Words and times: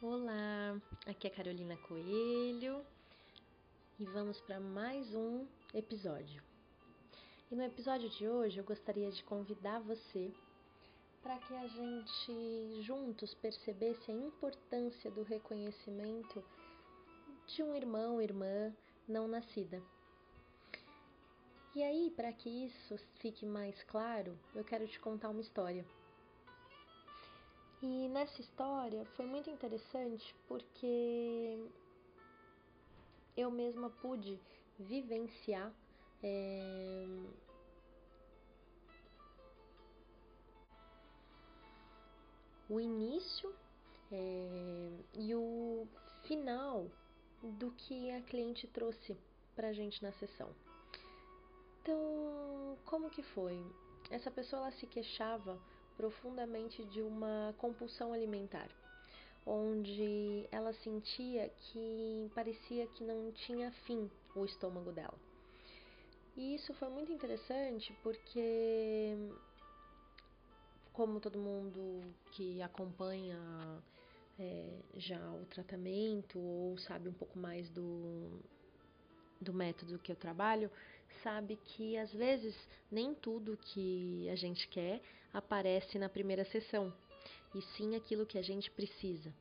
Olá, 0.00 0.80
aqui 1.08 1.26
é 1.26 1.30
Carolina 1.30 1.76
Coelho 1.76 2.86
e 3.98 4.04
vamos 4.04 4.40
para 4.42 4.60
mais 4.60 5.12
um 5.12 5.44
episódio. 5.74 6.40
E 7.50 7.56
no 7.56 7.64
episódio 7.64 8.08
de 8.08 8.28
hoje 8.28 8.58
eu 8.58 8.64
gostaria 8.64 9.10
de 9.10 9.24
convidar 9.24 9.80
você 9.80 10.32
para 11.20 11.36
que 11.38 11.52
a 11.52 11.66
gente 11.66 12.82
juntos 12.82 13.34
percebesse 13.34 14.12
a 14.12 14.14
importância 14.14 15.10
do 15.10 15.24
reconhecimento 15.24 16.44
de 17.48 17.64
um 17.64 17.74
irmão, 17.74 18.22
irmã 18.22 18.72
não 19.08 19.26
nascida. 19.26 19.82
E 21.74 21.82
aí, 21.82 22.12
para 22.14 22.32
que 22.32 22.48
isso 22.48 22.96
fique 23.16 23.44
mais 23.44 23.82
claro, 23.82 24.38
eu 24.54 24.62
quero 24.62 24.86
te 24.86 25.00
contar 25.00 25.30
uma 25.30 25.40
história. 25.40 25.84
E 27.80 28.08
nessa 28.08 28.40
história 28.40 29.04
foi 29.16 29.24
muito 29.24 29.48
interessante 29.48 30.34
porque 30.48 31.56
eu 33.36 33.50
mesma 33.52 33.88
pude 33.88 34.40
vivenciar 34.76 35.72
é, 36.20 37.06
o 42.68 42.80
início 42.80 43.54
é, 44.10 44.90
e 45.14 45.34
o 45.36 45.86
final 46.24 46.90
do 47.42 47.70
que 47.70 48.10
a 48.10 48.20
cliente 48.22 48.66
trouxe 48.66 49.16
para 49.54 49.68
a 49.68 49.72
gente 49.72 50.02
na 50.02 50.10
sessão. 50.12 50.52
Então, 51.80 52.76
como 52.84 53.08
que 53.08 53.22
foi? 53.22 53.64
Essa 54.10 54.30
pessoa 54.32 54.62
ela 54.62 54.72
se 54.72 54.86
queixava 54.86 55.60
profundamente 55.98 56.84
de 56.84 57.02
uma 57.02 57.52
compulsão 57.58 58.12
alimentar, 58.12 58.68
onde 59.44 60.46
ela 60.52 60.72
sentia 60.72 61.48
que 61.48 62.30
parecia 62.34 62.86
que 62.86 63.02
não 63.02 63.32
tinha 63.32 63.72
fim 63.84 64.08
o 64.34 64.44
estômago 64.44 64.92
dela. 64.92 65.18
E 66.36 66.54
isso 66.54 66.72
foi 66.74 66.88
muito 66.88 67.10
interessante 67.10 67.92
porque, 68.00 69.16
como 70.92 71.18
todo 71.18 71.36
mundo 71.36 72.00
que 72.30 72.62
acompanha 72.62 73.36
é, 74.38 74.78
já 74.94 75.20
o 75.32 75.44
tratamento 75.46 76.38
ou 76.38 76.78
sabe 76.78 77.08
um 77.08 77.12
pouco 77.12 77.36
mais 77.36 77.68
do, 77.70 78.40
do 79.40 79.52
método 79.52 79.98
que 79.98 80.12
eu 80.12 80.16
trabalho, 80.16 80.70
sabe 81.24 81.56
que 81.56 81.96
às 81.96 82.12
vezes 82.12 82.54
nem 82.88 83.14
tudo 83.16 83.56
que 83.56 84.28
a 84.30 84.36
gente 84.36 84.68
quer 84.68 85.02
aparece 85.32 85.98
na 85.98 86.08
primeira 86.08 86.44
sessão, 86.46 86.92
e 87.54 87.62
sim 87.76 87.94
aquilo 87.96 88.26
que 88.26 88.38
a 88.38 88.42
gente 88.42 88.70
precisa. 88.70 89.32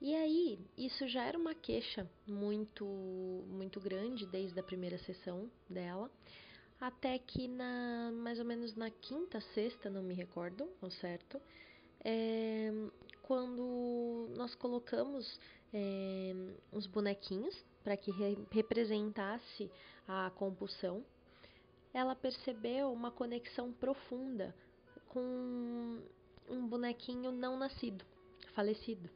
E 0.00 0.14
aí, 0.14 0.58
isso 0.76 1.06
já 1.06 1.24
era 1.24 1.38
uma 1.38 1.54
queixa 1.54 2.10
muito 2.26 2.84
muito 3.46 3.80
grande 3.80 4.26
desde 4.26 4.58
a 4.58 4.62
primeira 4.62 4.98
sessão 4.98 5.48
dela, 5.70 6.10
até 6.80 7.18
que 7.18 7.46
na 7.46 8.10
mais 8.12 8.38
ou 8.38 8.44
menos 8.44 8.74
na 8.74 8.90
quinta, 8.90 9.40
sexta, 9.54 9.88
não 9.88 10.02
me 10.02 10.14
recordo 10.14 10.68
ao 10.82 10.90
certo, 10.90 11.40
é, 12.04 12.72
quando 13.22 14.28
nós 14.36 14.54
colocamos 14.56 15.38
é, 15.72 16.34
uns 16.72 16.86
bonequinhos 16.88 17.54
para 17.84 17.96
que 17.96 18.10
re 18.10 18.36
representasse 18.50 19.70
a 20.06 20.30
compulsão, 20.30 21.04
ela 21.94 22.16
percebeu 22.16 22.92
uma 22.92 23.12
conexão 23.12 23.72
profunda 23.72 24.52
com 25.12 26.00
um 26.48 26.66
bonequinho 26.66 27.30
não 27.30 27.58
nascido, 27.58 28.04
falecido. 28.54 29.10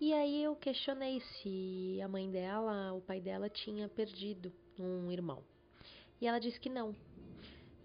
E 0.00 0.12
aí 0.12 0.42
eu 0.42 0.56
questionei 0.56 1.20
se 1.20 2.00
a 2.02 2.08
mãe 2.08 2.28
dela, 2.30 2.92
o 2.92 3.00
pai 3.00 3.20
dela 3.20 3.48
tinha 3.48 3.88
perdido 3.88 4.52
um 4.78 5.10
irmão. 5.12 5.42
E 6.20 6.26
ela 6.26 6.40
disse 6.40 6.58
que 6.58 6.68
não. 6.68 6.94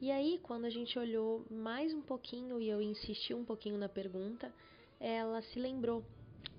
E 0.02 0.12
aí, 0.12 0.40
quando 0.44 0.66
a 0.66 0.70
gente 0.70 0.98
olhou 0.98 1.46
mais 1.50 1.94
um 1.94 2.02
pouquinho 2.02 2.60
e 2.60 2.70
eu 2.70 2.82
insisti 2.82 3.34
um 3.34 3.46
pouquinho 3.46 3.78
na 3.78 3.88
pergunta, 3.88 4.54
ela 5.00 5.42
se 5.42 5.60
lembrou 5.60 6.04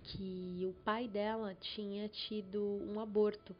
que 0.02 0.64
o 0.64 0.72
pai 0.84 1.08
dela 1.08 1.54
tinha 1.54 2.08
tido 2.08 2.62
um 2.62 3.00
aborto 3.00 3.54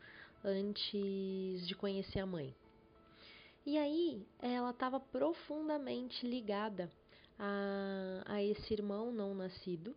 antes 0.45 1.67
de 1.67 1.75
conhecer 1.75 2.21
a 2.21 2.27
mãe. 2.27 2.55
E 3.67 3.79
aí 3.79 4.27
ela 4.41 4.71
estava 4.71 5.01
profundamente 5.01 6.27
ligada 6.27 6.91
a, 7.39 8.23
a 8.27 8.43
esse 8.43 8.75
irmão 8.75 9.13
não 9.13 9.35
nascido 9.35 9.95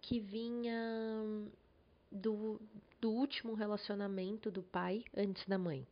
que 0.00 0.18
vinha 0.18 0.74
do, 2.10 2.60
do 3.00 3.10
último 3.10 3.54
relacionamento 3.54 4.50
do 4.50 4.62
pai 4.62 5.04
antes 5.16 5.46
da 5.46 5.58
mãe. 5.58 5.86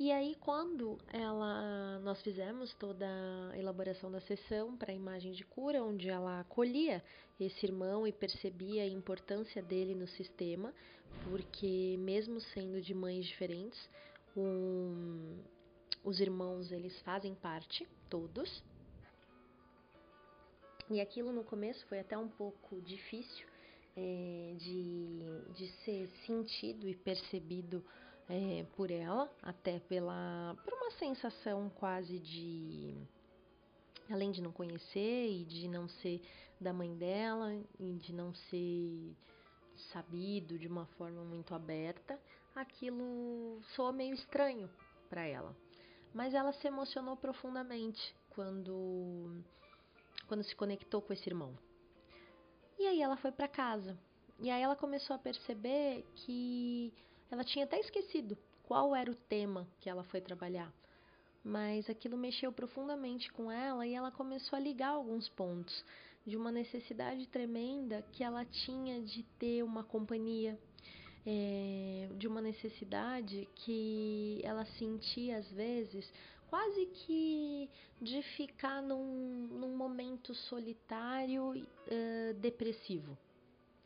E 0.00 0.12
aí, 0.12 0.36
quando 0.36 0.96
ela, 1.12 1.98
nós 2.04 2.22
fizemos 2.22 2.72
toda 2.74 3.04
a 3.52 3.58
elaboração 3.58 4.12
da 4.12 4.20
sessão 4.20 4.76
para 4.76 4.92
a 4.92 4.94
imagem 4.94 5.32
de 5.32 5.44
cura, 5.44 5.82
onde 5.82 6.08
ela 6.08 6.38
acolhia 6.38 7.02
esse 7.40 7.66
irmão 7.66 8.06
e 8.06 8.12
percebia 8.12 8.84
a 8.84 8.88
importância 8.88 9.60
dele 9.60 9.96
no 9.96 10.06
sistema, 10.06 10.72
porque 11.24 11.96
mesmo 11.98 12.40
sendo 12.40 12.80
de 12.80 12.94
mães 12.94 13.26
diferentes, 13.26 13.90
os 16.04 16.20
irmãos 16.20 16.70
eles 16.72 16.98
fazem 17.00 17.34
parte, 17.34 17.86
todos. 18.08 18.62
E 20.90 21.00
aquilo 21.00 21.32
no 21.32 21.44
começo 21.44 21.84
foi 21.86 22.00
até 22.00 22.16
um 22.16 22.28
pouco 22.28 22.80
difícil 22.80 23.46
é, 23.96 24.54
de, 24.56 25.52
de 25.54 25.68
ser 25.84 26.08
sentido 26.26 26.88
e 26.88 26.94
percebido 26.94 27.84
é, 28.28 28.64
por 28.76 28.90
ela, 28.90 29.30
até 29.42 29.80
pela 29.80 30.56
por 30.64 30.72
uma 30.72 30.90
sensação 30.92 31.70
quase 31.70 32.18
de 32.18 32.96
além 34.10 34.30
de 34.30 34.40
não 34.40 34.52
conhecer 34.52 35.28
e 35.28 35.44
de 35.44 35.68
não 35.68 35.88
ser 35.88 36.22
da 36.60 36.72
mãe 36.72 36.94
dela 36.96 37.54
e 37.78 37.94
de 37.94 38.12
não 38.12 38.32
ser 38.34 39.14
sabido 39.92 40.58
de 40.58 40.66
uma 40.66 40.86
forma 40.86 41.22
muito 41.24 41.54
aberta, 41.54 42.18
aquilo 42.60 43.60
soa 43.74 43.92
meio 43.92 44.14
estranho 44.14 44.68
para 45.08 45.24
ela. 45.24 45.56
Mas 46.14 46.34
ela 46.34 46.52
se 46.52 46.66
emocionou 46.66 47.16
profundamente 47.16 48.14
quando 48.30 49.42
quando 50.26 50.42
se 50.42 50.54
conectou 50.54 51.00
com 51.00 51.12
esse 51.12 51.28
irmão. 51.28 51.56
E 52.78 52.86
aí 52.86 53.00
ela 53.00 53.16
foi 53.16 53.32
para 53.32 53.48
casa. 53.48 53.98
E 54.38 54.50
aí 54.50 54.62
ela 54.62 54.76
começou 54.76 55.16
a 55.16 55.18
perceber 55.18 56.06
que 56.14 56.92
ela 57.30 57.42
tinha 57.42 57.64
até 57.64 57.80
esquecido 57.80 58.38
qual 58.62 58.94
era 58.94 59.10
o 59.10 59.14
tema 59.14 59.66
que 59.80 59.88
ela 59.88 60.04
foi 60.04 60.20
trabalhar, 60.20 60.70
mas 61.42 61.88
aquilo 61.88 62.18
mexeu 62.18 62.52
profundamente 62.52 63.32
com 63.32 63.50
ela 63.50 63.86
e 63.86 63.94
ela 63.94 64.12
começou 64.12 64.56
a 64.56 64.60
ligar 64.60 64.90
alguns 64.90 65.26
pontos 65.30 65.84
de 66.26 66.36
uma 66.36 66.52
necessidade 66.52 67.26
tremenda 67.28 68.02
que 68.12 68.22
ela 68.22 68.44
tinha 68.44 69.00
de 69.00 69.22
ter 69.38 69.62
uma 69.62 69.82
companhia, 69.82 70.58
é, 71.30 72.08
de 72.16 72.26
uma 72.26 72.40
necessidade 72.40 73.46
que 73.56 74.40
ela 74.42 74.64
sentia 74.78 75.36
às 75.36 75.50
vezes 75.50 76.10
quase 76.48 76.86
que 76.86 77.68
de 78.00 78.22
ficar 78.38 78.80
num, 78.80 79.46
num 79.50 79.76
momento 79.76 80.34
solitário, 80.34 81.50
uh, 81.50 82.34
depressivo. 82.40 83.18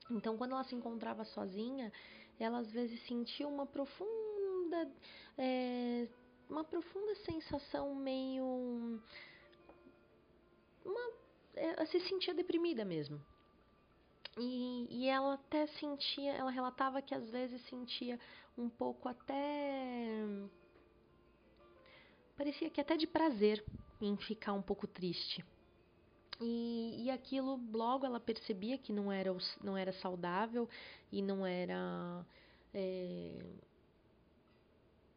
Então, 0.08 0.36
quando 0.36 0.52
ela 0.52 0.62
se 0.62 0.76
encontrava 0.76 1.24
sozinha, 1.24 1.92
ela 2.38 2.58
às 2.58 2.70
vezes 2.70 3.04
sentia 3.08 3.48
uma 3.48 3.66
profunda 3.66 4.88
é, 5.36 6.06
uma 6.48 6.62
profunda 6.62 7.14
sensação 7.16 7.92
meio 7.94 9.00
uma, 10.84 11.12
é, 11.54 11.84
se 11.86 12.00
sentia 12.08 12.34
deprimida 12.34 12.84
mesmo 12.84 13.20
e, 14.38 14.86
e 14.90 15.08
ela 15.08 15.34
até 15.34 15.66
sentia 15.66 16.32
ela 16.32 16.50
relatava 16.50 17.02
que 17.02 17.14
às 17.14 17.28
vezes 17.30 17.60
sentia 17.66 18.18
um 18.56 18.68
pouco 18.68 19.08
até 19.08 20.24
parecia 22.36 22.70
que 22.70 22.80
até 22.80 22.96
de 22.96 23.06
prazer 23.06 23.64
em 24.00 24.16
ficar 24.16 24.52
um 24.52 24.62
pouco 24.62 24.86
triste 24.86 25.44
e, 26.40 27.04
e 27.04 27.10
aquilo 27.10 27.60
logo 27.72 28.04
ela 28.04 28.18
percebia 28.18 28.76
que 28.76 28.92
não 28.92 29.12
era, 29.12 29.30
não 29.62 29.76
era 29.76 29.92
saudável 29.92 30.68
e 31.10 31.22
não 31.22 31.46
era 31.46 32.26
é, 32.74 33.44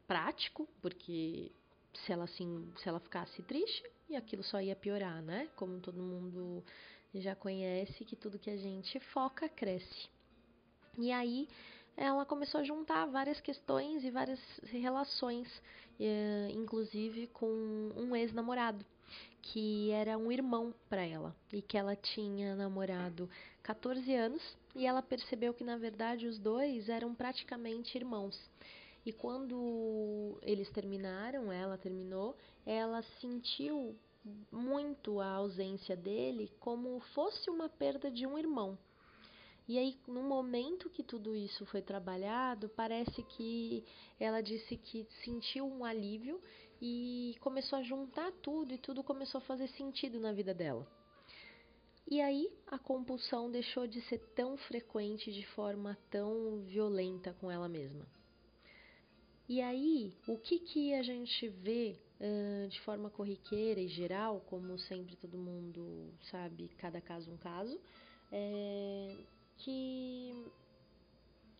prático, 0.07 0.67
porque 0.81 1.51
se 1.93 2.11
ela 2.11 2.25
assim, 2.25 2.71
se 2.77 2.87
ela 2.87 2.99
ficasse 2.99 3.41
triste, 3.43 3.83
e 4.07 4.15
aquilo 4.15 4.43
só 4.43 4.61
ia 4.61 4.75
piorar, 4.75 5.21
né? 5.23 5.49
Como 5.55 5.79
todo 5.79 6.01
mundo 6.01 6.63
já 7.21 7.35
conhece 7.35 8.05
que 8.05 8.15
tudo 8.15 8.39
que 8.39 8.49
a 8.49 8.57
gente 8.57 8.99
foca 8.99 9.47
cresce. 9.47 10.09
E 10.97 11.11
aí 11.11 11.47
ela 11.97 12.25
começou 12.25 12.61
a 12.61 12.63
juntar 12.63 13.05
várias 13.05 13.39
questões 13.39 14.03
e 14.03 14.11
várias 14.11 14.39
relações, 14.65 15.47
é, 15.99 16.49
inclusive 16.51 17.27
com 17.27 17.47
um 17.95 18.15
ex-namorado 18.15 18.85
que 19.41 19.91
era 19.91 20.17
um 20.17 20.31
irmão 20.31 20.73
para 20.89 21.05
ela 21.05 21.35
e 21.53 21.61
que 21.61 21.77
ela 21.77 21.95
tinha 21.95 22.55
namorado 22.55 23.29
14 23.61 24.13
anos 24.15 24.41
e 24.75 24.85
ela 24.85 25.03
percebeu 25.03 25.53
que 25.53 25.63
na 25.63 25.77
verdade 25.77 26.27
os 26.27 26.39
dois 26.39 26.89
eram 26.89 27.13
praticamente 27.13 27.95
irmãos. 27.97 28.39
E 29.05 29.13
quando 29.13 30.39
eles 30.41 30.67
terminaram, 30.71 31.51
ela 31.51 31.77
terminou, 31.77 32.35
ela 32.65 33.03
sentiu 33.21 33.95
muito 34.51 35.19
a 35.19 35.29
ausência 35.29 35.95
dele 35.95 36.51
como 36.59 36.99
fosse 37.13 37.49
uma 37.49 37.69
perda 37.69 38.09
de 38.09 38.25
um 38.25 38.37
irmão. 38.37 38.77
E 39.67 39.79
aí, 39.79 39.97
no 40.07 40.21
momento 40.21 40.89
que 40.91 41.03
tudo 41.03 41.35
isso 41.35 41.65
foi 41.65 41.81
trabalhado, 41.81 42.69
parece 42.69 43.23
que 43.23 43.83
ela 44.19 44.41
disse 44.41 44.77
que 44.77 45.07
sentiu 45.23 45.65
um 45.65 45.83
alívio 45.83 46.39
e 46.79 47.35
começou 47.39 47.79
a 47.79 47.83
juntar 47.83 48.31
tudo 48.43 48.73
e 48.73 48.77
tudo 48.77 49.03
começou 49.03 49.39
a 49.39 49.43
fazer 49.43 49.67
sentido 49.69 50.19
na 50.19 50.31
vida 50.31 50.53
dela. 50.53 50.87
E 52.07 52.21
aí 52.21 52.51
a 52.67 52.77
compulsão 52.77 53.49
deixou 53.49 53.87
de 53.87 53.99
ser 54.01 54.19
tão 54.35 54.55
frequente 54.55 55.31
de 55.31 55.43
forma 55.47 55.97
tão 56.11 56.61
violenta 56.61 57.33
com 57.41 57.49
ela 57.49 57.67
mesma. 57.67 58.05
E 59.49 59.61
aí, 59.61 60.13
o 60.27 60.37
que, 60.37 60.59
que 60.59 60.93
a 60.93 61.01
gente 61.01 61.47
vê 61.49 61.99
de 62.69 62.79
forma 62.81 63.09
corriqueira 63.09 63.79
e 63.79 63.87
geral, 63.87 64.41
como 64.47 64.77
sempre 64.79 65.15
todo 65.15 65.37
mundo 65.37 66.13
sabe, 66.31 66.69
cada 66.77 67.01
caso 67.01 67.31
um 67.31 67.37
caso, 67.37 67.79
é 68.31 69.15
que 69.57 70.51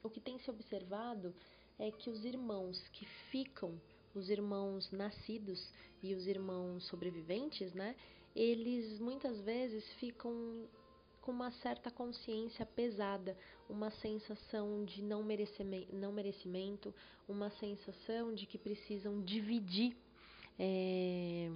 o 0.04 0.10
que 0.10 0.20
tem 0.20 0.38
se 0.40 0.50
observado 0.50 1.34
é 1.80 1.92
que 1.92 2.10
os 2.10 2.24
irmãos 2.24 2.80
que 2.90 3.06
ficam, 3.32 3.80
os 4.14 4.30
irmãos 4.30 4.92
nascidos 4.92 5.60
e 6.02 6.14
os 6.14 6.26
irmãos 6.28 6.86
sobreviventes, 6.88 7.74
né, 7.74 7.96
eles 8.36 9.00
muitas 9.00 9.40
vezes 9.42 9.84
ficam 9.94 10.68
com 11.22 11.32
uma 11.32 11.52
certa 11.52 11.90
consciência 11.90 12.66
pesada, 12.66 13.36
uma 13.68 13.90
sensação 13.90 14.86
de 14.86 15.02
não 15.02 15.24
merecimento, 15.24 15.96
não 15.96 16.12
merecimento 16.12 16.94
uma 17.28 17.50
sensação 17.52 18.34
de 18.36 18.46
que 18.46 18.60
precisam 18.60 19.24
dividir 19.24 19.98
é, 20.60 21.50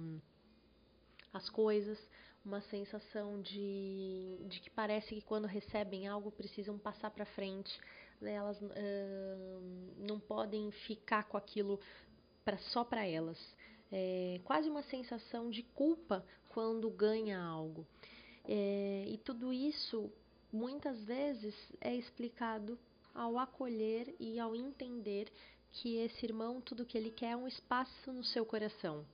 as 1.32 1.48
coisas, 1.50 1.98
uma 2.44 2.60
sensação 2.62 3.40
de, 3.40 4.38
de 4.48 4.60
que 4.60 4.70
parece 4.70 5.14
que 5.14 5.22
quando 5.22 5.46
recebem 5.46 6.06
algo 6.06 6.30
precisam 6.30 6.78
passar 6.78 7.10
para 7.10 7.24
frente, 7.26 7.70
né? 8.20 8.32
elas 8.32 8.58
não 9.98 10.18
podem 10.18 10.70
ficar 10.86 11.24
com 11.24 11.36
aquilo 11.36 11.78
pra, 12.44 12.58
só 12.58 12.84
para 12.84 13.06
elas. 13.06 13.38
É 13.92 14.40
quase 14.44 14.68
uma 14.68 14.82
sensação 14.84 15.50
de 15.50 15.62
culpa 15.62 16.24
quando 16.48 16.88
ganha 16.90 17.40
algo. 17.40 17.86
É, 18.44 19.04
e 19.08 19.18
tudo 19.18 19.52
isso 19.52 20.10
muitas 20.52 20.98
vezes 21.04 21.54
é 21.80 21.94
explicado 21.94 22.78
ao 23.14 23.38
acolher 23.38 24.14
e 24.18 24.38
ao 24.38 24.54
entender 24.54 25.30
que 25.80 25.96
esse 25.96 26.26
irmão 26.26 26.60
tudo 26.60 26.84
que 26.84 26.96
ele 26.96 27.10
quer 27.10 27.30
é 27.30 27.36
um 27.36 27.48
espaço 27.48 28.12
no 28.12 28.22
seu 28.22 28.44
coração 28.44 29.06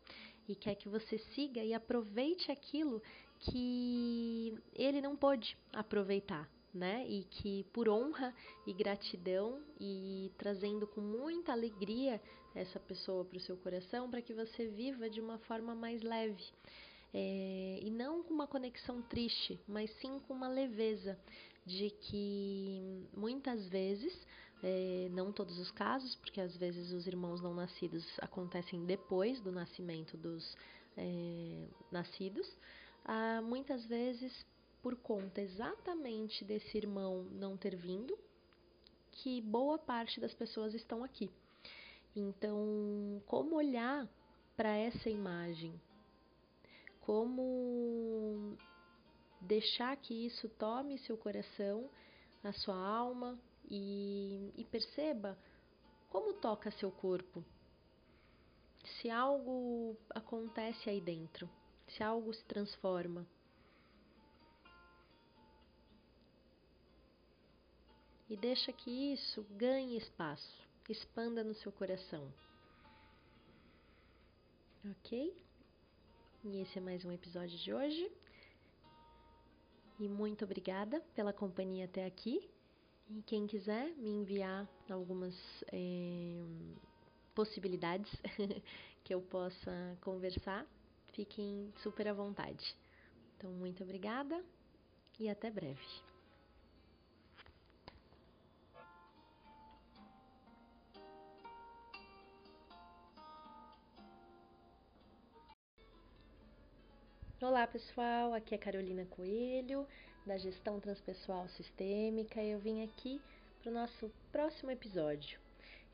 e 0.49 0.55
quer 0.55 0.75
que 0.75 0.89
você 0.89 1.19
siga 1.35 1.63
e 1.63 1.73
aproveite 1.73 2.51
aquilo 2.51 3.01
que 3.39 4.55
ele 4.75 5.01
não 5.01 5.17
pôde 5.17 5.57
aproveitar, 5.73 6.49
né? 6.73 7.07
E 7.09 7.25
que 7.25 7.65
por 7.73 7.89
honra 7.89 8.35
e 8.67 8.73
gratidão 8.73 9.61
e 9.81 10.33
trazendo 10.39 10.87
com 10.87 11.01
muita 11.01 11.53
alegria 11.53 12.21
essa 12.55 12.81
pessoa 12.81 13.25
para 13.25 13.37
o 13.37 13.41
seu 13.41 13.57
coração, 13.59 14.11
para 14.11 14.23
que 14.23 14.35
você 14.35 14.67
viva 14.69 15.11
de 15.11 15.21
uma 15.21 15.39
forma 15.41 15.75
mais 15.75 16.03
leve. 16.03 16.45
É, 17.15 17.79
e 17.83 17.91
não 17.91 18.23
com 18.23 18.35
uma 18.35 18.47
conexão 18.47 19.03
triste, 19.03 19.59
mas 19.69 19.91
sim 20.01 20.19
com 20.27 20.35
uma 20.35 20.49
leveza 20.49 21.19
de 21.65 21.91
que 21.91 23.09
muitas 23.17 23.67
vezes 23.69 24.12
é, 24.69 25.09
não 25.13 25.31
todos 25.31 25.61
os 25.61 25.71
casos, 25.71 26.17
porque 26.17 26.41
às 26.41 26.57
vezes 26.57 26.91
os 26.91 27.07
irmãos 27.07 27.41
não 27.41 27.55
nascidos 27.55 28.05
acontecem 28.21 28.85
depois 28.85 29.41
do 29.41 29.53
nascimento 29.53 30.17
dos 30.17 30.57
é, 30.97 31.69
nascidos, 31.93 32.53
ah, 33.05 33.41
muitas 33.43 33.87
vezes 33.87 34.45
por 34.83 34.97
conta 34.97 35.41
exatamente 35.41 36.45
desse 36.45 36.77
irmão 36.77 37.23
não 37.31 37.57
ter 37.57 37.77
vindo, 37.77 38.19
que 39.13 39.41
boa 39.41 39.79
parte 39.79 40.19
das 40.19 40.35
pessoas 40.35 40.75
estão 40.75 41.05
aqui. 41.05 41.31
Então, 42.17 43.23
como 43.25 43.55
olhar 43.55 44.09
para 44.57 44.77
essa 44.77 45.09
imagem? 45.09 45.81
Como 47.03 48.57
deixar 49.41 49.97
que 49.97 50.27
isso 50.27 50.49
tome 50.59 50.99
seu 50.99 51.17
coração, 51.17 51.89
a 52.43 52.53
sua 52.53 52.77
alma, 52.77 53.39
e, 53.69 54.53
e 54.57 54.65
perceba 54.65 55.39
como 56.09 56.35
toca 56.35 56.71
seu 56.71 56.91
corpo. 56.91 57.45
Se 58.85 59.11
algo 59.11 59.97
acontece 60.11 60.89
aí 60.89 61.01
dentro, 61.01 61.49
se 61.89 62.03
algo 62.03 62.33
se 62.33 62.45
transforma. 62.45 63.27
E 68.29 68.37
deixa 68.37 68.73
que 68.73 69.13
isso 69.13 69.45
ganhe 69.53 69.97
espaço, 69.97 70.67
expanda 70.89 71.45
no 71.45 71.55
seu 71.55 71.71
coração. 71.71 72.33
Ok? 74.91 75.37
E 76.45 76.61
esse 76.61 76.79
é 76.79 76.81
mais 76.81 77.05
um 77.05 77.12
episódio 77.12 77.59
de 77.59 77.73
hoje. 77.73 78.12
E 79.99 80.09
muito 80.09 80.45
obrigada 80.45 81.01
pela 81.15 81.33
companhia 81.33 81.87
até 81.87 82.05
aqui. 82.05 82.49
E 83.08 83.23
quem 83.23 83.47
quiser 83.47 83.94
me 83.97 84.11
enviar 84.11 84.69
algumas 84.91 85.35
é, 85.73 86.43
possibilidades 87.35 88.11
que 89.05 89.14
eu 89.14 89.23
possa 89.23 89.97
conversar, 90.00 90.67
fiquem 91.12 91.73
super 91.82 92.08
à 92.08 92.12
vontade. 92.12 92.75
Então, 93.37 93.53
muito 93.53 93.85
obrigada 93.85 94.43
e 95.20 95.29
até 95.29 95.50
breve. 95.50 95.87
Olá 107.41 107.67
pessoal, 107.69 108.35
aqui 108.35 108.55
é 108.55 108.59
Carolina 108.59 109.05
Coelho 109.05 109.87
da 110.26 110.37
gestão 110.37 110.80
transpessoal 110.80 111.49
sistêmica. 111.50 112.42
Eu 112.42 112.59
vim 112.59 112.83
aqui 112.83 113.21
para 113.62 113.71
o 113.71 113.75
nosso 113.75 114.11
próximo 114.33 114.73
episódio. 114.73 115.38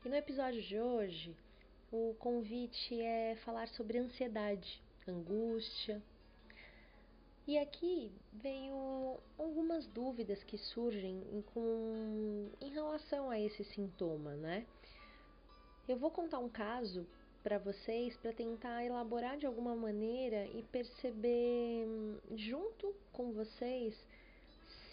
E 0.03 0.09
no 0.09 0.15
episódio 0.15 0.59
de 0.63 0.79
hoje, 0.79 1.35
o 1.91 2.15
convite 2.19 2.99
é 2.99 3.35
falar 3.45 3.67
sobre 3.69 3.99
ansiedade, 3.99 4.81
angústia. 5.07 6.01
E 7.45 7.59
aqui 7.59 8.11
venho 8.31 9.19
algumas 9.37 9.85
dúvidas 9.87 10.43
que 10.43 10.57
surgem 10.57 11.43
com, 11.53 12.49
em 12.59 12.69
relação 12.71 13.29
a 13.29 13.39
esse 13.39 13.63
sintoma, 13.65 14.33
né? 14.35 14.65
Eu 15.87 15.97
vou 15.97 16.09
contar 16.09 16.39
um 16.39 16.49
caso 16.49 17.05
para 17.43 17.59
vocês 17.59 18.15
para 18.17 18.33
tentar 18.33 18.83
elaborar 18.83 19.37
de 19.37 19.45
alguma 19.45 19.75
maneira 19.75 20.47
e 20.47 20.63
perceber 20.63 21.85
junto 22.35 22.95
com 23.11 23.33
vocês 23.33 23.93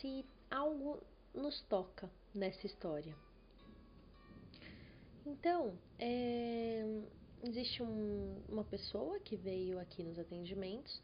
se 0.01 0.25
algo 0.51 1.03
nos 1.35 1.61
toca 1.63 2.11
nessa 2.35 2.67
história. 2.67 3.15
Então, 5.27 5.79
é, 5.99 6.85
existe 7.45 7.83
um, 7.83 8.43
uma 8.49 8.65
pessoa 8.65 9.21
que 9.21 9.37
veio 9.37 9.79
aqui 9.79 10.03
nos 10.03 10.19
atendimentos 10.19 11.01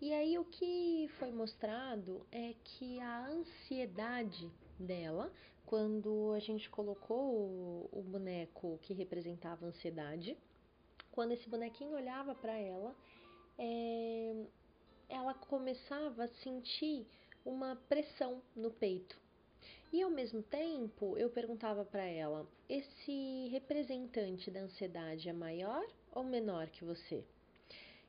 e 0.00 0.12
aí 0.12 0.38
o 0.38 0.44
que 0.44 1.08
foi 1.18 1.32
mostrado 1.32 2.26
é 2.30 2.54
que 2.62 3.00
a 3.00 3.28
ansiedade 3.28 4.52
dela, 4.78 5.32
quando 5.64 6.32
a 6.34 6.38
gente 6.38 6.68
colocou 6.68 7.18
o, 7.18 7.88
o 7.90 8.02
boneco 8.02 8.78
que 8.82 8.92
representava 8.92 9.64
a 9.64 9.68
ansiedade, 9.70 10.36
quando 11.10 11.32
esse 11.32 11.48
bonequinho 11.48 11.96
olhava 11.96 12.34
para 12.34 12.52
ela, 12.52 12.94
é, 13.58 14.44
ela 15.08 15.32
começava 15.32 16.24
a 16.24 16.28
sentir 16.28 17.06
uma 17.46 17.76
pressão 17.88 18.42
no 18.54 18.70
peito. 18.70 19.16
E 19.92 20.02
ao 20.02 20.10
mesmo 20.10 20.42
tempo, 20.42 21.16
eu 21.16 21.30
perguntava 21.30 21.84
para 21.84 22.04
ela: 22.04 22.46
esse 22.68 23.48
representante 23.50 24.50
da 24.50 24.60
ansiedade 24.60 25.28
é 25.28 25.32
maior 25.32 25.86
ou 26.12 26.24
menor 26.24 26.68
que 26.68 26.84
você? 26.84 27.24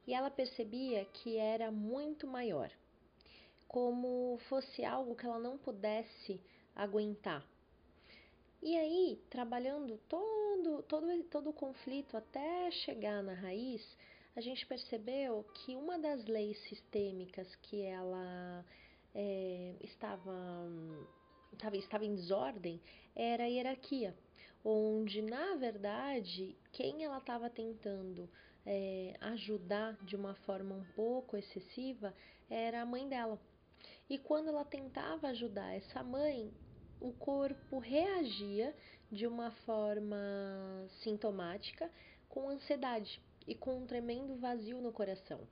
E 0.07 0.13
ela 0.13 0.31
percebia 0.31 1.05
que 1.05 1.37
era 1.37 1.71
muito 1.71 2.25
maior, 2.25 2.71
como 3.67 4.39
fosse 4.49 4.83
algo 4.83 5.15
que 5.15 5.25
ela 5.25 5.39
não 5.39 5.57
pudesse 5.57 6.41
aguentar. 6.75 7.45
E 8.61 8.75
aí, 8.75 9.21
trabalhando 9.29 9.99
todo, 10.09 10.81
todo, 10.83 11.23
todo 11.25 11.49
o 11.51 11.53
conflito 11.53 12.17
até 12.17 12.71
chegar 12.71 13.21
na 13.21 13.33
raiz, 13.33 13.85
a 14.35 14.41
gente 14.41 14.65
percebeu 14.65 15.45
que 15.53 15.75
uma 15.75 15.99
das 15.99 16.25
leis 16.25 16.57
sistêmicas 16.63 17.53
que 17.55 17.81
ela 17.81 18.65
é, 19.19 19.75
estava, 19.81 20.31
estava, 21.51 21.75
estava 21.75 22.05
em 22.05 22.13
desordem 22.13 22.79
era 23.15 23.45
a 23.45 23.47
hierarquia, 23.47 24.15
onde 24.63 25.23
na 25.23 25.55
verdade 25.55 26.55
quem 26.71 27.03
ela 27.03 27.17
estava 27.17 27.49
tentando 27.49 28.29
é, 28.63 29.15
ajudar 29.21 29.97
de 30.05 30.15
uma 30.15 30.35
forma 30.35 30.75
um 30.75 30.85
pouco 30.95 31.35
excessiva 31.35 32.13
era 32.47 32.81
a 32.83 32.85
mãe 32.85 33.09
dela. 33.09 33.39
E 34.07 34.19
quando 34.19 34.49
ela 34.49 34.63
tentava 34.63 35.29
ajudar 35.29 35.73
essa 35.73 36.03
mãe, 36.03 36.53
o 37.01 37.11
corpo 37.11 37.79
reagia 37.79 38.75
de 39.11 39.25
uma 39.25 39.49
forma 39.65 40.17
sintomática 41.01 41.89
com 42.29 42.49
ansiedade 42.49 43.19
e 43.47 43.55
com 43.55 43.79
um 43.79 43.87
tremendo 43.87 44.35
vazio 44.35 44.79
no 44.79 44.91
coração. 44.91 45.47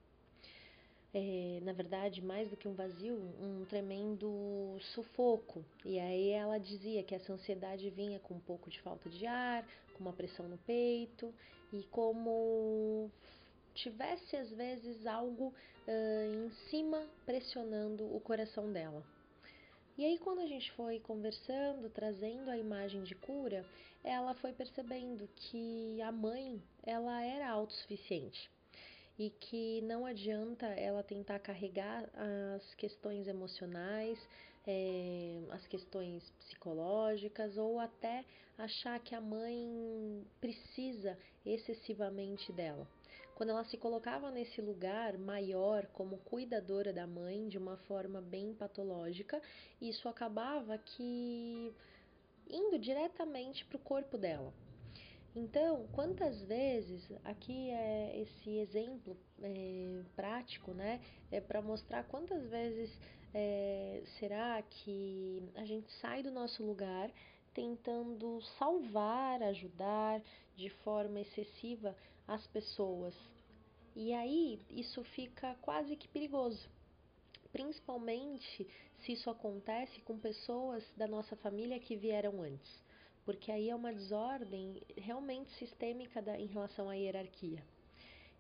É, 1.18 1.62
na 1.62 1.72
verdade, 1.72 2.22
mais 2.22 2.50
do 2.50 2.58
que 2.58 2.68
um 2.68 2.74
vazio, 2.74 3.16
um 3.40 3.64
tremendo 3.70 4.78
sufoco. 4.94 5.64
E 5.86 5.98
aí 5.98 6.32
ela 6.32 6.58
dizia 6.58 7.04
que 7.04 7.16
essa 7.16 7.32
ansiedade 7.32 7.90
vinha 7.90 8.20
com 8.20 8.34
um 8.34 8.40
pouco 8.42 8.70
de 8.70 8.82
falta 8.82 9.10
de 9.10 9.26
ar, 9.26 9.66
com 9.94 10.02
uma 10.02 10.12
pressão 10.12 10.50
no 10.50 10.58
peito 10.58 11.34
e 11.72 11.84
como 11.84 13.10
tivesse 13.74 14.36
às 14.36 14.50
vezes 14.50 15.08
algo 15.08 15.54
uh, 15.88 16.46
em 16.46 16.50
cima 16.70 17.08
pressionando 17.26 18.14
o 18.14 18.20
coração 18.20 18.70
dela. 18.74 19.02
E 19.98 20.04
aí, 20.04 20.18
quando 20.18 20.40
a 20.40 20.48
gente 20.48 20.70
foi 20.74 21.00
conversando, 21.00 21.90
trazendo 21.92 22.50
a 22.52 22.58
imagem 22.58 23.04
de 23.04 23.16
cura, 23.16 23.66
ela 24.04 24.34
foi 24.34 24.52
percebendo 24.52 25.30
que 25.34 26.02
a 26.02 26.12
mãe 26.12 26.62
ela 26.84 27.24
era 27.24 27.50
autossuficiente 27.50 28.54
e 29.18 29.30
que 29.30 29.82
não 29.82 30.06
adianta 30.06 30.66
ela 30.66 31.04
tentar 31.04 31.40
carregar 31.40 32.10
as 32.56 32.74
questões 32.76 33.28
emocionais, 33.28 34.20
é, 34.68 35.42
as 35.52 35.66
questões 35.68 36.30
psicológicas 36.40 37.58
ou 37.58 37.80
até 37.80 38.26
achar 38.58 39.00
que 39.00 39.16
a 39.16 39.22
mãe 39.22 40.26
precisa 40.42 41.18
excessivamente 41.46 42.52
dela. 42.52 42.88
Quando 43.36 43.50
ela 43.50 43.66
se 43.66 43.78
colocava 43.78 44.32
nesse 44.32 44.62
lugar 44.62 45.18
maior 45.18 45.86
como 45.88 46.18
cuidadora 46.20 46.94
da 46.94 47.06
mãe 47.06 47.48
de 47.50 47.58
uma 47.58 47.76
forma 47.80 48.22
bem 48.22 48.54
patológica, 48.54 49.42
isso 49.82 50.08
acabava 50.08 50.78
que 50.78 51.74
indo 52.50 52.80
diretamente 52.80 53.66
para 53.66 53.76
o 53.76 53.82
corpo 53.82 54.18
dela. 54.18 54.54
Então, 55.36 55.86
quantas 55.92 56.42
vezes, 56.44 57.12
aqui 57.26 57.70
é 57.70 58.22
esse 58.22 58.58
exemplo 58.58 59.18
é, 59.42 60.02
prático, 60.16 60.74
né? 60.74 61.02
É 61.30 61.42
para 61.42 61.62
mostrar 61.62 62.06
quantas 62.06 62.50
vezes 62.50 62.90
é, 63.34 64.02
será 64.18 64.62
que 64.62 65.44
a 65.56 65.66
gente 65.66 65.92
sai 66.00 66.24
do 66.24 66.32
nosso 66.32 66.64
lugar 66.64 67.12
tentando 67.54 68.42
salvar, 68.58 69.44
ajudar 69.44 70.22
de 70.56 70.70
forma 70.70 71.20
excessiva 71.20 71.94
as 72.26 72.48
pessoas. 72.48 73.14
E 73.94 74.14
aí 74.14 74.62
isso 74.70 75.04
fica 75.04 75.54
quase 75.62 75.98
que 75.98 76.08
perigoso, 76.08 76.70
principalmente 77.52 78.66
se 79.00 79.12
isso 79.12 79.30
acontece 79.30 80.00
com 80.02 80.18
pessoas 80.18 80.84
da 80.96 81.08
nossa 81.08 81.36
família 81.36 81.78
que 81.78 81.98
vieram 81.98 82.42
antes 82.42 82.85
porque 83.26 83.52
aí 83.52 83.70
é 83.70 83.76
uma 83.76 83.92
desordem 83.92 84.82
realmente 84.96 85.52
sistêmica 85.56 86.22
da, 86.22 86.40
em 86.40 86.46
relação 86.46 86.90
à 86.90 86.94
hierarquia. 86.94 87.62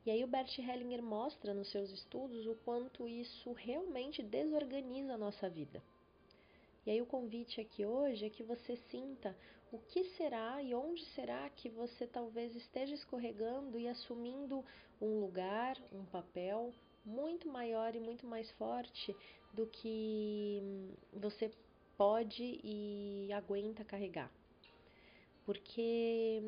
E 0.05 0.11
aí 0.11 0.23
o 0.23 0.27
Bert 0.27 0.59
Hellinger 0.59 1.01
mostra 1.01 1.53
nos 1.55 1.71
seus 1.71 1.89
estudos 1.89 2.45
o 2.45 2.53
quanto 2.63 3.07
isso 3.07 3.51
realmente 3.53 4.21
desorganiza 4.21 5.15
a 5.15 5.17
nossa 5.17 5.49
vida. 5.49 5.81
E 6.85 6.91
aí 6.91 7.01
o 7.01 7.07
convite 7.07 7.59
aqui 7.59 7.83
hoje 7.83 8.27
é 8.27 8.29
que 8.29 8.43
você 8.43 8.77
sinta 8.91 9.35
o 9.71 9.79
que 9.79 10.03
será 10.11 10.61
e 10.61 10.75
onde 10.75 11.03
será 11.15 11.49
que 11.49 11.67
você 11.67 12.05
talvez 12.05 12.55
esteja 12.55 12.93
escorregando 12.93 13.79
e 13.79 13.87
assumindo 13.87 14.63
um 15.01 15.19
lugar, 15.19 15.75
um 15.91 16.05
papel 16.05 16.71
muito 17.03 17.47
maior 17.47 17.95
e 17.95 17.99
muito 17.99 18.27
mais 18.27 18.49
forte 18.51 19.15
do 19.51 19.65
que 19.65 20.61
você 21.11 21.51
pode 21.97 22.59
e 22.63 23.33
aguenta 23.33 23.83
carregar 23.83 24.31
porque 25.45 26.41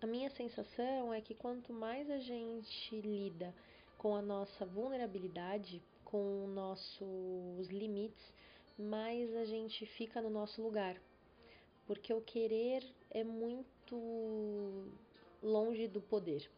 a 0.00 0.06
minha 0.06 0.30
sensação 0.30 1.12
é 1.12 1.20
que 1.20 1.34
quanto 1.34 1.72
mais 1.72 2.08
a 2.10 2.18
gente 2.18 3.00
lida 3.00 3.52
com 3.98 4.14
a 4.14 4.22
nossa 4.22 4.64
vulnerabilidade, 4.64 5.82
com 6.04 6.46
nossos 6.46 7.68
limites, 7.68 8.32
mais 8.78 9.34
a 9.34 9.44
gente 9.44 9.84
fica 9.84 10.22
no 10.22 10.30
nosso 10.30 10.62
lugar. 10.62 10.96
Porque 11.86 12.12
o 12.12 12.20
querer 12.20 12.84
é 13.10 13.24
muito 13.24 14.86
longe 15.42 15.88
do 15.88 16.00
poder. 16.00 16.48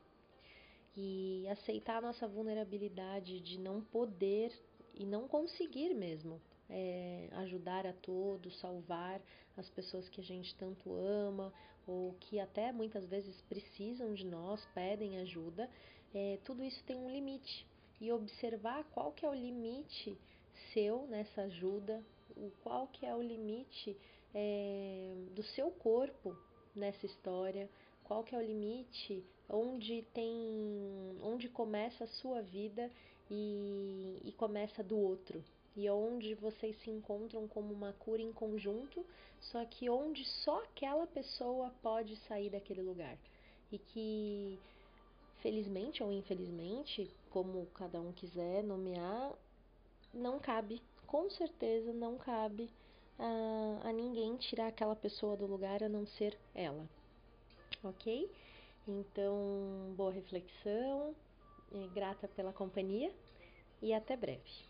E 0.96 1.46
aceitar 1.48 1.98
a 1.98 2.02
nossa 2.02 2.26
vulnerabilidade 2.26 3.40
de 3.40 3.58
não 3.58 3.80
poder 3.80 4.52
e 4.94 5.06
não 5.06 5.28
conseguir 5.28 5.94
mesmo 5.94 6.40
é, 6.70 7.28
ajudar 7.32 7.86
a 7.86 7.92
todos, 7.92 8.58
salvar 8.60 9.20
as 9.56 9.68
pessoas 9.70 10.08
que 10.08 10.20
a 10.20 10.24
gente 10.24 10.54
tanto 10.56 10.94
ama 10.94 11.52
ou 11.86 12.14
que 12.20 12.38
até 12.38 12.70
muitas 12.70 13.06
vezes 13.06 13.40
precisam 13.42 14.12
de 14.12 14.26
nós, 14.26 14.64
pedem 14.74 15.18
ajuda, 15.18 15.68
é, 16.14 16.38
tudo 16.44 16.62
isso 16.62 16.82
tem 16.84 16.96
um 16.96 17.10
limite. 17.10 17.66
E 18.00 18.12
observar 18.12 18.84
qual 18.92 19.12
que 19.12 19.24
é 19.24 19.28
o 19.28 19.34
limite 19.34 20.16
seu 20.72 21.06
nessa 21.08 21.42
ajuda, 21.42 22.04
o 22.36 22.50
qual 22.62 22.86
que 22.88 23.06
é 23.06 23.14
o 23.14 23.22
limite 23.22 23.96
é, 24.34 25.14
do 25.34 25.42
seu 25.42 25.70
corpo 25.70 26.36
nessa 26.74 27.06
história, 27.06 27.68
qual 28.04 28.22
que 28.22 28.34
é 28.34 28.38
o 28.38 28.42
limite 28.42 29.24
onde 29.48 30.02
tem 30.12 31.18
onde 31.22 31.48
começa 31.48 32.04
a 32.04 32.06
sua 32.06 32.42
vida 32.42 32.90
e, 33.30 34.20
e 34.24 34.32
começa 34.32 34.82
do 34.84 34.98
outro 34.98 35.42
e 35.78 35.88
onde 35.88 36.34
vocês 36.34 36.76
se 36.82 36.90
encontram 36.90 37.46
como 37.46 37.72
uma 37.72 37.92
cura 37.92 38.20
em 38.20 38.32
conjunto, 38.32 39.06
só 39.40 39.64
que 39.64 39.88
onde 39.88 40.24
só 40.24 40.64
aquela 40.64 41.06
pessoa 41.06 41.72
pode 41.80 42.16
sair 42.26 42.50
daquele 42.50 42.82
lugar. 42.82 43.16
E 43.70 43.78
que, 43.78 44.58
felizmente 45.40 46.02
ou 46.02 46.10
infelizmente, 46.10 47.08
como 47.30 47.64
cada 47.74 48.00
um 48.00 48.12
quiser 48.12 48.64
nomear, 48.64 49.32
não 50.12 50.40
cabe, 50.40 50.82
com 51.06 51.30
certeza 51.30 51.92
não 51.92 52.18
cabe 52.18 52.68
a, 53.16 53.88
a 53.88 53.92
ninguém 53.92 54.36
tirar 54.36 54.66
aquela 54.66 54.96
pessoa 54.96 55.36
do 55.36 55.46
lugar 55.46 55.80
a 55.84 55.88
não 55.88 56.04
ser 56.04 56.36
ela. 56.56 56.88
Ok? 57.84 58.28
Então, 58.88 59.94
boa 59.96 60.10
reflexão, 60.10 61.14
grata 61.94 62.26
pela 62.26 62.52
companhia 62.52 63.14
e 63.80 63.94
até 63.94 64.16
breve. 64.16 64.66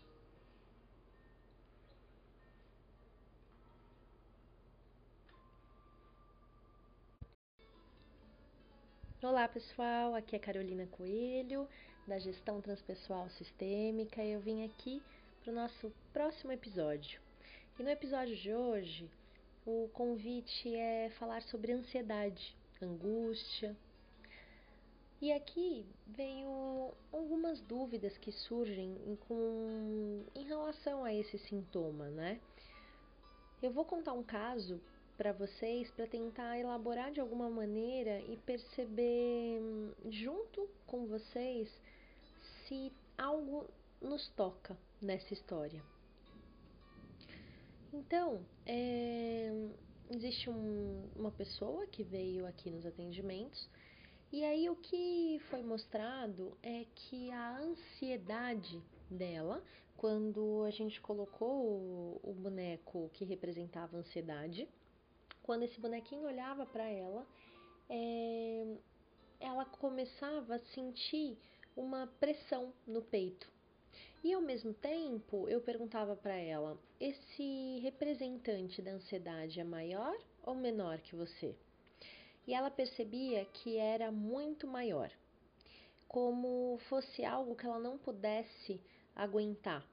Olá 9.21 9.49
pessoal, 9.49 10.15
aqui 10.15 10.33
é 10.33 10.39
Carolina 10.39 10.87
Coelho, 10.87 11.67
da 12.07 12.17
Gestão 12.17 12.61
Transpessoal 12.61 13.29
Sistêmica, 13.31 14.23
e 14.23 14.31
eu 14.31 14.39
vim 14.39 14.63
aqui 14.63 15.03
para 15.43 15.51
o 15.51 15.53
nosso 15.53 15.91
próximo 16.13 16.53
episódio. 16.53 17.19
E 17.77 17.83
no 17.83 17.89
episódio 17.89 18.33
de 18.37 18.53
hoje, 18.53 19.11
o 19.65 19.89
convite 19.91 20.73
é 20.73 21.09
falar 21.19 21.41
sobre 21.41 21.73
ansiedade, 21.73 22.55
angústia. 22.81 23.75
E 25.21 25.33
aqui 25.33 25.85
veio 26.07 26.93
algumas 27.11 27.59
dúvidas 27.59 28.17
que 28.19 28.31
surgem 28.31 28.95
em, 29.05 29.17
com, 29.27 30.23
em 30.33 30.45
relação 30.45 31.03
a 31.03 31.13
esse 31.13 31.37
sintoma, 31.39 32.07
né? 32.07 32.39
Eu 33.61 33.71
vou 33.71 33.83
contar 33.83 34.13
um 34.13 34.23
caso 34.23 34.79
para 35.19 35.33
vocês 35.33 35.91
para 35.91 36.07
tentar 36.07 36.57
elaborar 36.57 37.11
de 37.11 37.19
alguma 37.19 37.49
maneira 37.49 38.21
e 38.21 38.37
perceber 38.37 39.59
junto 40.09 40.65
com 40.87 41.07
vocês 41.07 41.69
se 42.65 42.89
algo 43.17 43.69
nos 44.01 44.29
toca 44.29 44.77
nessa 45.01 45.33
história. 45.33 45.83
Então, 47.91 48.45
é, 48.65 49.51
existe 50.09 50.49
um, 50.49 51.09
uma 51.17 51.31
pessoa 51.31 51.85
que 51.87 52.01
veio 52.01 52.47
aqui 52.47 52.71
nos 52.71 52.85
atendimentos 52.85 53.69
e 54.31 54.45
aí 54.45 54.69
o 54.69 54.75
que 54.77 55.41
foi 55.49 55.61
mostrado 55.63 56.57
é 56.63 56.85
que 56.95 57.29
a 57.31 57.57
ansiedade 57.57 58.81
dela, 59.11 59.61
quando 59.97 60.63
a 60.63 60.71
gente 60.71 61.01
colocou 61.01 61.65
o, 61.65 62.21
o 62.23 62.33
boneco 62.33 63.09
que 63.11 63.25
representava 63.25 63.97
a 63.97 63.99
ansiedade, 63.99 64.65
quando 65.49 65.63
esse 65.63 65.79
bonequinho 65.79 66.27
olhava 66.27 66.63
para 66.63 66.87
ela, 66.87 67.25
é, 67.89 68.67
ela 69.39 69.65
começava 69.65 70.53
a 70.53 70.59
sentir 70.75 71.35
uma 71.75 72.05
pressão 72.19 72.71
no 72.85 73.01
peito. 73.01 73.51
E 74.23 74.31
ao 74.31 74.43
mesmo 74.43 74.75
tempo, 74.75 75.49
eu 75.49 75.59
perguntava 75.59 76.15
para 76.15 76.35
ela: 76.35 76.77
esse 76.99 77.79
representante 77.81 78.79
da 78.79 78.91
ansiedade 78.91 79.59
é 79.59 79.63
maior 79.63 80.15
ou 80.43 80.53
menor 80.53 80.99
que 80.99 81.15
você? 81.15 81.55
E 82.45 82.53
ela 82.53 82.69
percebia 82.69 83.43
que 83.45 83.75
era 83.75 84.11
muito 84.11 84.67
maior, 84.67 85.09
como 86.07 86.77
fosse 86.89 87.25
algo 87.25 87.55
que 87.55 87.65
ela 87.65 87.79
não 87.79 87.97
pudesse 87.97 88.79
aguentar. 89.15 89.83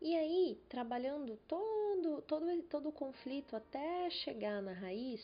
E 0.00 0.16
aí, 0.16 0.56
trabalhando 0.68 1.36
todo, 1.48 2.22
todo, 2.22 2.62
todo 2.64 2.88
o 2.88 2.92
conflito 2.92 3.56
até 3.56 4.08
chegar 4.10 4.62
na 4.62 4.72
raiz, 4.72 5.20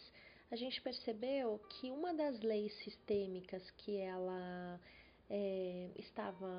a 0.50 0.56
gente 0.56 0.82
percebeu 0.82 1.60
que 1.68 1.92
uma 1.92 2.12
das 2.12 2.40
leis 2.40 2.74
sistêmicas 2.82 3.70
que 3.70 3.96
ela 3.96 4.80
é, 5.30 5.90
estava, 5.96 6.50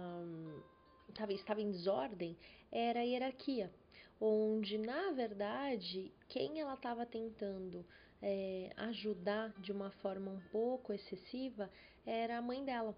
estava, 1.09 1.33
estava 1.33 1.61
em 1.61 1.71
desordem 1.71 2.37
era 2.71 3.01
a 3.01 3.03
hierarquia, 3.03 3.69
onde 4.19 4.77
na 4.77 5.11
verdade 5.11 6.09
quem 6.29 6.61
ela 6.61 6.75
estava 6.75 7.05
tentando 7.05 7.85
é, 8.21 8.71
ajudar 8.77 9.49
de 9.59 9.73
uma 9.73 9.91
forma 9.91 10.31
um 10.31 10.41
pouco 10.51 10.93
excessiva 10.93 11.69
era 12.05 12.37
a 12.37 12.41
mãe 12.41 12.63
dela. 12.63 12.95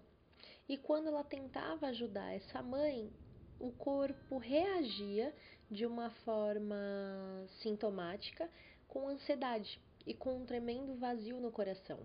E 0.68 0.78
quando 0.78 1.08
ela 1.08 1.24
tentava 1.24 1.88
ajudar 1.88 2.34
essa 2.34 2.62
mãe, 2.62 3.10
o 3.60 3.70
corpo 3.72 4.38
reagia 4.38 5.34
de 5.70 5.84
uma 5.84 6.10
forma 6.24 6.76
sintomática 7.60 8.48
com 8.86 9.08
ansiedade 9.08 9.80
e 10.06 10.14
com 10.14 10.36
um 10.38 10.46
tremendo 10.46 10.94
vazio 10.94 11.38
no 11.40 11.50
coração. 11.50 12.00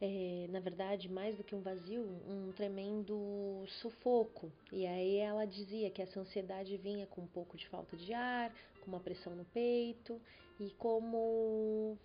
É, 0.00 0.46
na 0.50 0.60
verdade, 0.60 1.08
mais 1.08 1.36
do 1.36 1.44
que 1.44 1.54
um 1.54 1.62
vazio, 1.62 2.02
um 2.02 2.52
tremendo 2.52 3.64
sufoco. 3.80 4.52
E 4.70 4.86
aí 4.86 5.16
ela 5.16 5.46
dizia 5.46 5.90
que 5.90 6.02
essa 6.02 6.20
ansiedade 6.20 6.76
vinha 6.76 7.06
com 7.06 7.22
um 7.22 7.26
pouco 7.26 7.56
de 7.56 7.66
falta 7.68 7.96
de 7.96 8.12
ar, 8.12 8.52
com 8.80 8.88
uma 8.88 9.00
pressão 9.00 9.34
no 9.34 9.44
peito 9.46 10.20
e 10.60 10.70
como 10.72 11.96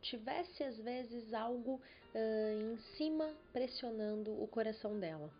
tivesse 0.00 0.62
às 0.62 0.76
vezes 0.78 1.34
algo 1.34 1.80
uh, 2.14 2.72
em 2.72 2.78
cima 2.96 3.34
pressionando 3.52 4.30
o 4.42 4.46
coração 4.46 4.98
dela. 4.98 5.30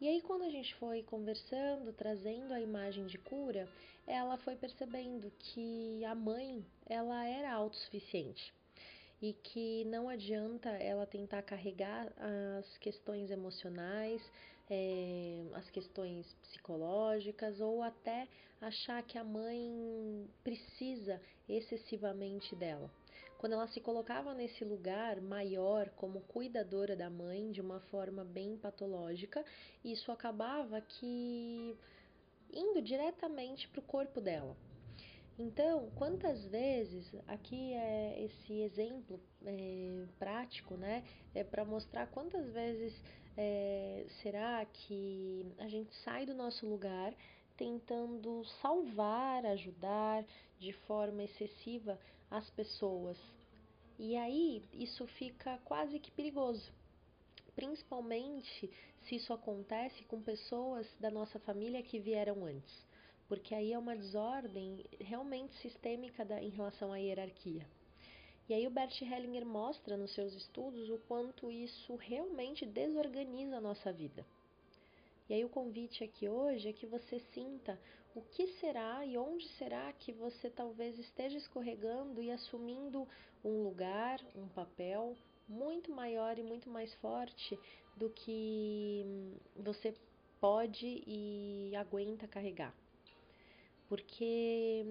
E 0.00 0.08
aí, 0.08 0.22
quando 0.22 0.44
a 0.44 0.50
gente 0.50 0.74
foi 0.76 1.02
conversando, 1.02 1.92
trazendo 1.92 2.54
a 2.54 2.60
imagem 2.60 3.06
de 3.06 3.18
cura, 3.18 3.68
ela 4.06 4.38
foi 4.38 4.56
percebendo 4.56 5.30
que 5.38 6.02
a 6.06 6.14
mãe 6.14 6.64
ela 6.86 7.26
era 7.26 7.52
autossuficiente 7.52 8.50
e 9.20 9.34
que 9.34 9.84
não 9.84 10.08
adianta 10.08 10.70
ela 10.70 11.04
tentar 11.04 11.42
carregar 11.42 12.10
as 12.56 12.78
questões 12.78 13.30
emocionais, 13.30 14.22
é, 14.70 15.44
as 15.52 15.68
questões 15.68 16.32
psicológicas 16.44 17.60
ou 17.60 17.82
até 17.82 18.26
achar 18.58 19.02
que 19.02 19.18
a 19.18 19.24
mãe 19.24 20.26
precisa 20.42 21.20
excessivamente 21.46 22.56
dela. 22.56 22.90
Quando 23.40 23.54
ela 23.54 23.66
se 23.68 23.80
colocava 23.80 24.34
nesse 24.34 24.66
lugar 24.66 25.18
maior 25.22 25.88
como 25.96 26.20
cuidadora 26.20 26.94
da 26.94 27.08
mãe 27.08 27.50
de 27.50 27.62
uma 27.62 27.80
forma 27.80 28.22
bem 28.22 28.58
patológica, 28.58 29.42
isso 29.82 30.12
acabava 30.12 30.78
que 30.82 31.74
indo 32.52 32.82
diretamente 32.82 33.66
para 33.68 33.80
o 33.80 33.82
corpo 33.82 34.20
dela. 34.20 34.54
Então, 35.38 35.88
quantas 35.94 36.44
vezes 36.48 37.10
aqui 37.26 37.72
é 37.72 38.24
esse 38.24 38.60
exemplo 38.60 39.18
é, 39.46 40.04
prático, 40.18 40.76
né? 40.76 41.02
É 41.34 41.42
para 41.42 41.64
mostrar 41.64 42.08
quantas 42.08 42.46
vezes 42.52 42.92
é, 43.38 44.04
será 44.20 44.66
que 44.66 45.50
a 45.56 45.66
gente 45.66 45.94
sai 46.04 46.26
do 46.26 46.34
nosso 46.34 46.68
lugar 46.68 47.14
tentando 47.56 48.44
salvar, 48.60 49.46
ajudar 49.46 50.26
de 50.58 50.74
forma 50.74 51.22
excessiva 51.22 51.98
as 52.30 52.48
pessoas. 52.50 53.18
E 53.98 54.16
aí 54.16 54.62
isso 54.72 55.06
fica 55.06 55.58
quase 55.64 55.98
que 55.98 56.10
perigoso, 56.10 56.72
principalmente 57.54 58.70
se 59.02 59.16
isso 59.16 59.32
acontece 59.32 60.04
com 60.04 60.22
pessoas 60.22 60.86
da 60.98 61.10
nossa 61.10 61.38
família 61.40 61.82
que 61.82 61.98
vieram 61.98 62.44
antes, 62.44 62.86
porque 63.28 63.54
aí 63.54 63.72
é 63.72 63.78
uma 63.78 63.96
desordem 63.96 64.84
realmente 65.00 65.54
sistêmica 65.56 66.24
da, 66.24 66.42
em 66.42 66.50
relação 66.50 66.92
à 66.92 66.96
hierarquia. 66.96 67.66
E 68.48 68.54
aí 68.54 68.66
o 68.66 68.70
Bert 68.70 69.00
Hellinger 69.00 69.46
mostra 69.46 69.96
nos 69.96 70.12
seus 70.12 70.34
estudos 70.34 70.88
o 70.90 70.98
quanto 71.06 71.50
isso 71.50 71.94
realmente 71.96 72.66
desorganiza 72.66 73.58
a 73.58 73.60
nossa 73.60 73.92
vida. 73.92 74.26
E 75.30 75.34
aí 75.34 75.44
o 75.44 75.48
convite 75.48 76.02
aqui 76.02 76.28
hoje 76.28 76.68
é 76.68 76.72
que 76.72 76.88
você 76.88 77.20
sinta 77.32 77.80
o 78.16 78.20
que 78.20 78.48
será 78.54 79.06
e 79.06 79.16
onde 79.16 79.46
será 79.50 79.92
que 79.92 80.10
você 80.10 80.50
talvez 80.50 80.98
esteja 80.98 81.38
escorregando 81.38 82.20
e 82.20 82.32
assumindo 82.32 83.06
um 83.44 83.62
lugar, 83.62 84.20
um 84.34 84.48
papel 84.48 85.16
muito 85.48 85.92
maior 85.92 86.36
e 86.36 86.42
muito 86.42 86.68
mais 86.68 86.92
forte 86.94 87.56
do 87.96 88.10
que 88.10 89.06
você 89.54 89.94
pode 90.40 91.04
e 91.06 91.76
aguenta 91.76 92.26
carregar. 92.26 92.74
Porque 93.88 94.84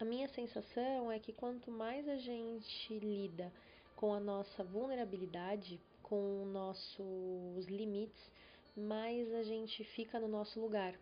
a 0.00 0.04
minha 0.04 0.26
sensação 0.30 1.12
é 1.12 1.20
que 1.20 1.32
quanto 1.32 1.70
mais 1.70 2.08
a 2.08 2.16
gente 2.16 2.98
lida 2.98 3.52
com 3.94 4.12
a 4.12 4.18
nossa 4.18 4.64
vulnerabilidade, 4.64 5.80
com 6.02 6.44
nossos 6.46 7.66
limites, 7.68 8.35
mais 8.76 9.32
a 9.34 9.42
gente 9.42 9.82
fica 9.84 10.20
no 10.20 10.28
nosso 10.28 10.60
lugar. 10.60 10.98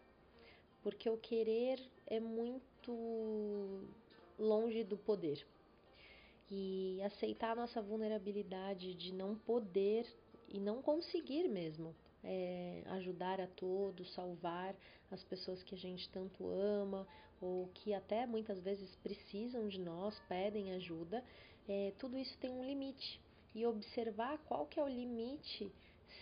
Porque 0.82 1.08
o 1.08 1.16
querer 1.16 1.80
é 2.06 2.20
muito 2.20 3.82
longe 4.38 4.84
do 4.84 4.96
poder. 4.96 5.44
E 6.50 7.00
aceitar 7.02 7.52
a 7.52 7.56
nossa 7.56 7.80
vulnerabilidade 7.80 8.94
de 8.94 9.12
não 9.12 9.34
poder 9.34 10.06
e 10.48 10.60
não 10.60 10.82
conseguir 10.82 11.48
mesmo 11.48 11.94
é, 12.24 12.82
ajudar 12.86 13.40
a 13.40 13.46
todos, 13.46 14.12
salvar 14.14 14.74
as 15.10 15.22
pessoas 15.24 15.62
que 15.62 15.74
a 15.74 15.78
gente 15.78 16.08
tanto 16.10 16.48
ama 16.48 17.06
ou 17.40 17.68
que 17.74 17.92
até 17.92 18.26
muitas 18.26 18.58
vezes 18.60 18.96
precisam 18.96 19.68
de 19.68 19.78
nós, 19.78 20.18
pedem 20.28 20.72
ajuda, 20.72 21.22
é, 21.68 21.92
tudo 21.98 22.16
isso 22.16 22.36
tem 22.38 22.50
um 22.50 22.64
limite. 22.64 23.20
E 23.54 23.64
observar 23.66 24.38
qual 24.48 24.66
que 24.66 24.80
é 24.80 24.82
o 24.82 24.88
limite 24.88 25.70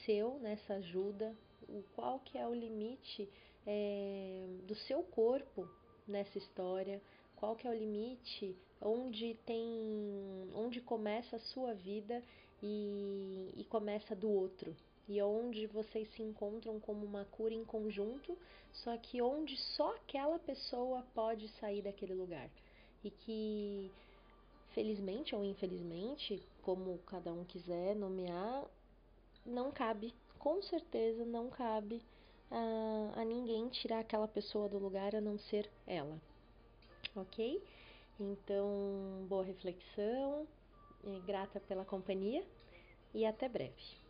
seu 0.05 0.38
nessa 0.40 0.74
ajuda, 0.74 1.35
o 1.68 1.83
qual 1.94 2.20
que 2.20 2.38
é 2.38 2.46
o 2.46 2.55
limite 2.55 3.28
é, 3.66 4.46
do 4.66 4.74
seu 4.74 5.02
corpo 5.02 5.68
nessa 6.07 6.38
história, 6.38 7.00
qual 7.37 7.57
que 7.57 7.66
é 7.66 7.70
o 7.70 7.74
limite, 7.74 8.57
onde 8.81 9.35
tem, 9.46 10.50
onde 10.55 10.81
começa 10.81 11.37
a 11.37 11.40
sua 11.40 11.74
vida 11.74 12.22
e, 12.62 13.52
e 13.57 13.64
começa 13.64 14.14
do 14.14 14.31
outro, 14.31 14.76
e 15.09 15.20
onde 15.22 15.66
vocês 15.66 16.09
se 16.14 16.22
encontram 16.22 16.78
como 16.81 17.05
uma 17.05 17.24
cura 17.24 17.55
em 17.55 17.64
conjunto, 17.64 18.37
só 18.72 18.96
que 18.96 19.20
onde 19.20 19.57
só 19.57 19.94
aquela 19.96 20.38
pessoa 20.38 21.05
pode 21.14 21.48
sair 21.61 21.83
daquele 21.83 22.14
lugar? 22.14 22.48
E 23.05 23.11
que 23.11 23.90
felizmente 24.72 25.35
ou 25.35 25.44
infelizmente, 25.44 26.42
como 26.62 26.98
cada 27.07 27.33
um 27.33 27.44
quiser 27.44 27.94
nomear, 27.94 28.64
não 29.44 29.70
cabe, 29.70 30.14
com 30.38 30.62
certeza 30.62 31.24
não 31.24 31.48
cabe 31.50 32.02
a, 32.50 33.20
a 33.20 33.24
ninguém 33.24 33.68
tirar 33.68 34.00
aquela 34.00 34.28
pessoa 34.28 34.68
do 34.68 34.78
lugar 34.78 35.14
a 35.14 35.20
não 35.20 35.38
ser 35.38 35.70
ela. 35.87 36.20
Ok? 37.14 37.62
Então, 38.20 39.26
boa 39.28 39.44
reflexão, 39.44 40.46
grata 41.26 41.61
pela 41.61 41.85
companhia 41.85 42.44
e 43.14 43.24
até 43.26 43.48
breve. 43.48 44.01